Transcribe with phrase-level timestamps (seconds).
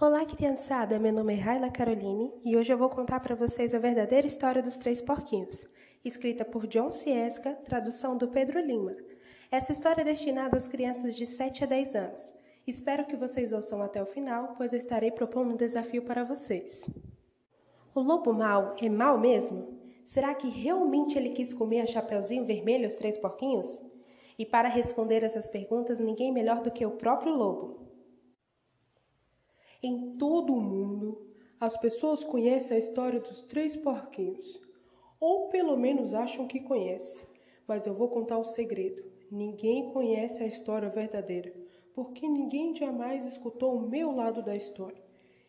[0.00, 0.96] Olá, criançada!
[0.96, 4.62] Meu nome é Raila Caroline e hoje eu vou contar para vocês a verdadeira história
[4.62, 5.68] dos três porquinhos,
[6.04, 8.94] escrita por John Ciesca, tradução do Pedro Lima.
[9.50, 12.32] Essa história é destinada às crianças de 7 a 10 anos.
[12.64, 16.88] Espero que vocês ouçam até o final, pois eu estarei propondo um desafio para vocês.
[17.92, 19.80] O lobo mau é mau mesmo?
[20.04, 23.84] Será que realmente ele quis comer a Chapeuzinho Vermelho os três porquinhos?
[24.38, 27.87] E para responder essas perguntas, ninguém melhor do que o próprio lobo.
[29.80, 31.24] Em todo o mundo,
[31.60, 34.60] as pessoas conhecem a história dos três porquinhos,
[35.20, 37.24] ou pelo menos acham que conhecem.
[37.64, 41.54] Mas eu vou contar o segredo: ninguém conhece a história verdadeira,
[41.94, 45.00] porque ninguém jamais escutou o meu lado da história.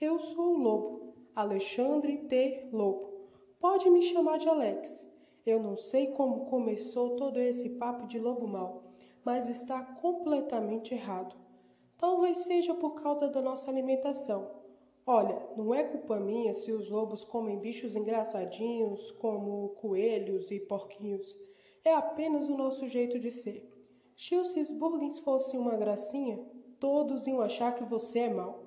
[0.00, 2.68] Eu sou o lobo, Alexandre T.
[2.72, 3.10] Lobo.
[3.58, 5.04] Pode me chamar de Alex.
[5.44, 8.84] Eu não sei como começou todo esse papo de lobo mau,
[9.24, 11.41] mas está completamente errado.
[12.02, 14.50] Talvez seja por causa da nossa alimentação.
[15.06, 21.38] Olha, não é culpa minha se os lobos comem bichos engraçadinhos como coelhos e porquinhos.
[21.84, 23.70] É apenas o nosso jeito de ser.
[24.16, 26.44] Se os cheeseburgers fossem uma gracinha,
[26.80, 28.64] todos iam achar que você é mau.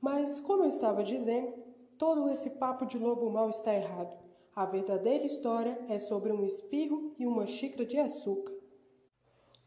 [0.00, 1.54] Mas, como eu estava dizendo,
[1.96, 4.18] todo esse papo de lobo mau está errado.
[4.56, 8.52] A verdadeira história é sobre um espirro e uma xícara de açúcar.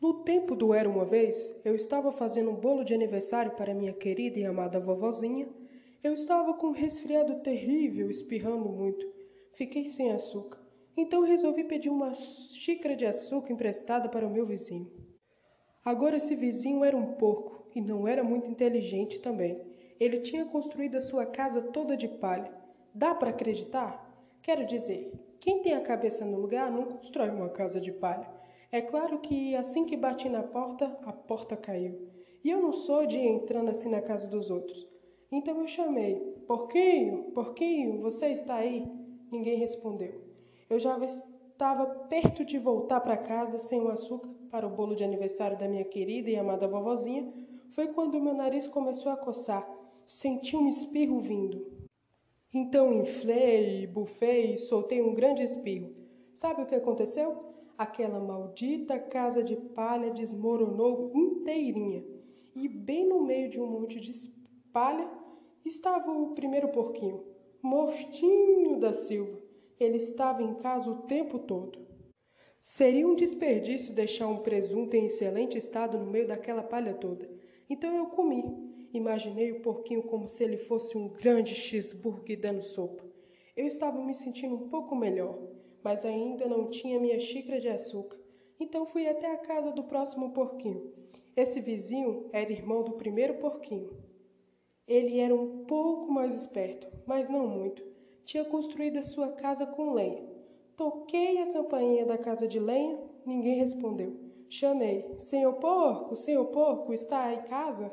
[0.00, 3.92] No tempo do Era uma Vez, eu estava fazendo um bolo de aniversário para minha
[3.92, 5.48] querida e amada vovozinha.
[6.04, 9.04] Eu estava com um resfriado terrível, espirrando muito.
[9.54, 10.60] Fiquei sem açúcar,
[10.96, 14.88] então resolvi pedir uma xícara de açúcar emprestada para o meu vizinho.
[15.84, 19.60] Agora, esse vizinho era um porco e não era muito inteligente também.
[19.98, 22.52] Ele tinha construído a sua casa toda de palha.
[22.94, 24.08] Dá para acreditar?
[24.42, 25.10] Quero dizer,
[25.40, 28.38] quem tem a cabeça no lugar não constrói uma casa de palha.
[28.70, 32.08] É claro que assim que bati na porta, a porta caiu.
[32.44, 34.86] E eu não sou de ir entrando assim na casa dos outros.
[35.32, 36.16] Então eu chamei:
[36.46, 38.86] Porquinho, Porquinho, você está aí?
[39.30, 40.20] Ninguém respondeu.
[40.68, 45.04] Eu já estava perto de voltar para casa sem o açúcar para o bolo de
[45.04, 47.32] aniversário da minha querida e amada vovozinha.
[47.70, 49.68] Foi quando meu nariz começou a coçar.
[50.06, 51.66] Senti um espirro vindo.
[52.52, 55.94] Então inflei, bufei e soltei um grande espirro.
[56.32, 57.47] Sabe o que aconteceu?
[57.78, 62.04] Aquela maldita casa de palha desmoronou inteirinha.
[62.54, 64.12] E bem no meio de um monte de
[64.72, 65.08] palha
[65.64, 67.24] estava o primeiro porquinho,
[67.62, 69.40] Mostinho da Silva.
[69.78, 71.86] Ele estava em casa o tempo todo.
[72.60, 77.30] Seria um desperdício deixar um presunto em excelente estado no meio daquela palha toda.
[77.70, 78.42] Então eu comi
[78.92, 83.04] Imaginei o porquinho como se ele fosse um grande cheeseburger dando sopa.
[83.54, 85.38] Eu estava me sentindo um pouco melhor,
[85.88, 88.18] mas ainda não tinha minha xícara de açúcar.
[88.60, 90.92] Então fui até a casa do próximo porquinho.
[91.34, 93.96] Esse vizinho era irmão do primeiro porquinho.
[94.86, 97.82] Ele era um pouco mais esperto, mas não muito.
[98.26, 100.28] Tinha construído a sua casa com lenha.
[100.76, 104.14] Toquei a campainha da casa de lenha, ninguém respondeu.
[104.50, 107.90] Chamei: Senhor porco, senhor porco, está em casa?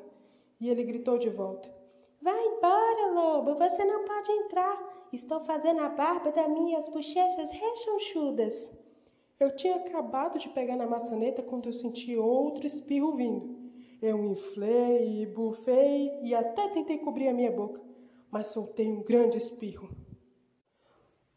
[0.59, 1.73] E ele gritou de volta:
[2.21, 5.04] Vai embora, lobo, você não pode entrar.
[5.15, 8.69] Estou fazendo a barba das minhas bochechas rechonchudas.
[9.39, 13.57] Eu tinha acabado de pegar na maçaneta quando eu senti outro espirro vindo.
[14.01, 17.79] Eu inflei bufei e até tentei cobrir a minha boca,
[18.29, 19.89] mas soltei um grande espirro.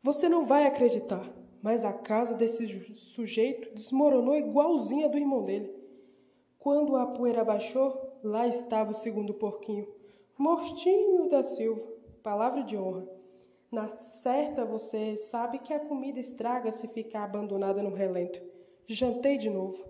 [0.03, 2.67] Você não vai acreditar, mas a casa desse
[2.97, 5.73] sujeito desmoronou igualzinha do irmão dele.
[6.59, 9.87] Quando a poeira baixou, lá estava o segundo porquinho,
[10.37, 11.87] Mostinho da Silva,
[12.25, 13.18] palavra de honra.
[13.71, 18.41] Na certa, você sabe que a comida estraga se ficar abandonada no relento.
[18.87, 19.85] Jantei de novo.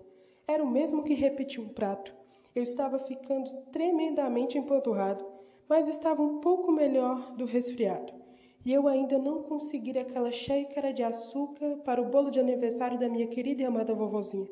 [0.47, 2.13] Era o mesmo que repetir um prato.
[2.53, 5.25] Eu estava ficando tremendamente empanturrado,
[5.67, 8.13] mas estava um pouco melhor do resfriado.
[8.65, 13.07] E eu ainda não conseguira aquela xícara de açúcar para o bolo de aniversário da
[13.07, 14.49] minha querida e amada vovozinha.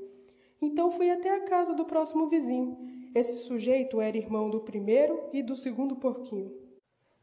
[0.62, 2.78] Então fui até a casa do próximo vizinho
[3.18, 6.52] esse sujeito era irmão do primeiro e do segundo porquinho.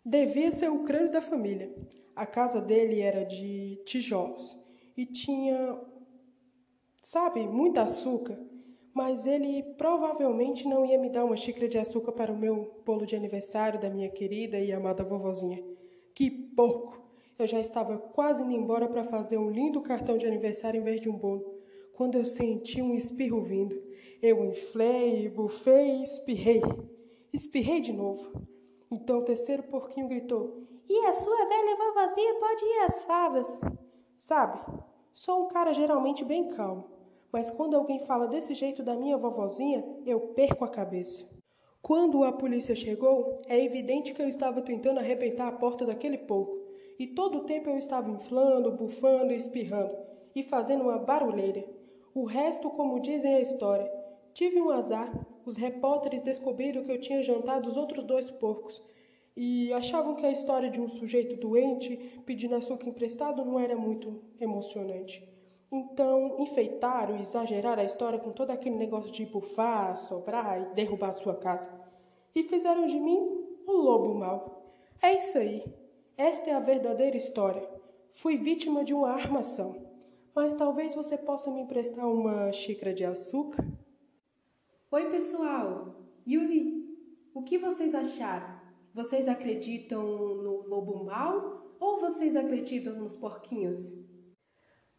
[0.05, 1.75] Devia ser o crânio da família.
[2.15, 4.56] A casa dele era de tijolos
[4.95, 5.81] e tinha,
[7.01, 8.39] sabe, muito açúcar,
[8.93, 13.06] mas ele provavelmente não ia me dar uma xícara de açúcar para o meu bolo
[13.06, 15.65] de aniversário da minha querida e amada vovozinha.
[16.15, 17.03] Que porco!
[17.39, 21.01] Eu já estava quase indo embora para fazer um lindo cartão de aniversário em vez
[21.01, 21.59] de um bolo,
[21.95, 23.83] quando eu senti um espirro vindo.
[24.23, 26.62] Eu inflei, bufei e espirrei.
[27.33, 28.54] Espirrei de novo.
[28.90, 33.60] Então o terceiro porquinho gritou: E a sua velha vovozinha pode ir às favas?
[34.14, 34.60] Sabe,
[35.12, 36.84] sou um cara geralmente bem calmo,
[37.32, 41.28] mas quando alguém fala desse jeito da minha vovozinha, eu perco a cabeça.
[41.82, 46.58] Quando a polícia chegou, é evidente que eu estava tentando arrebentar a porta daquele porco,
[46.98, 49.94] e todo o tempo eu estava inflando, bufando e espirrando,
[50.34, 51.62] e fazendo uma barulheira.
[52.14, 53.92] O resto, como dizem a história,
[54.32, 55.12] tive um azar.
[55.44, 58.82] Os repórteres descobriram que eu tinha jantado os outros dois porcos,
[59.37, 64.23] e achavam que a história de um sujeito doente pedindo açúcar emprestado não era muito
[64.41, 65.29] emocionante.
[65.73, 71.08] Então, enfeitaram e exageraram a história com todo aquele negócio de bufar, sobrar e derrubar
[71.08, 71.69] a sua casa.
[72.32, 74.73] E fizeram de mim um lobo mau.
[75.02, 75.64] É isso aí.
[76.17, 77.69] Esta é a verdadeira história.
[78.12, 79.85] Fui vítima de uma armação.
[80.32, 83.67] Mas talvez você possa me emprestar uma xícara de açúcar?
[84.94, 85.93] Oi, pessoal.
[86.25, 86.88] Yuri,
[87.35, 88.61] o que vocês acharam?
[88.94, 93.81] Vocês acreditam no lobo mau ou vocês acreditam nos porquinhos?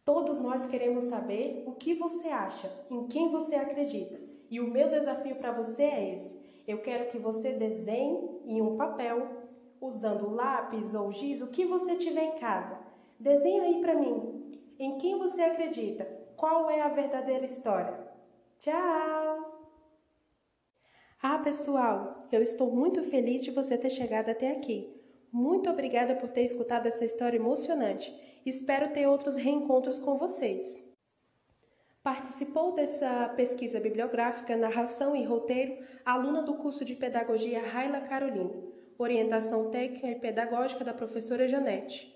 [0.04, 4.20] Todos nós queremos saber o que você acha, em quem você acredita.
[4.50, 6.38] E o meu desafio para você é esse.
[6.68, 9.48] Eu quero que você desenhe em um papel,
[9.80, 12.78] usando lápis ou giz, o que você tiver em casa.
[13.18, 14.60] Desenhe aí para mim.
[14.78, 16.04] Em quem você acredita?
[16.36, 17.98] Qual é a verdadeira história?
[18.58, 19.45] Tchau!
[21.22, 24.94] Ah, pessoal, eu estou muito feliz de você ter chegado até aqui.
[25.32, 28.14] Muito obrigada por ter escutado essa história emocionante.
[28.44, 30.84] Espero ter outros reencontros com vocês.
[32.02, 39.70] Participou dessa pesquisa bibliográfica, narração e roteiro aluna do curso de Pedagogia Raila Caroline, orientação
[39.70, 42.15] técnica e pedagógica da professora Janete.